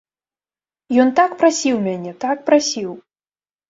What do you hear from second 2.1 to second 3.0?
так прасіў.